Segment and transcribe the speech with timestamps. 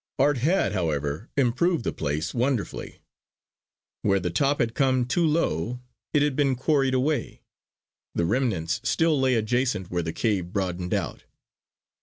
[0.17, 3.01] Art had, however improved the place wonderfully.
[4.01, 5.79] Where the top had come too low
[6.11, 7.43] it had been quarried away;
[8.15, 11.25] the remnants still lay adjacent where the cave broadened out.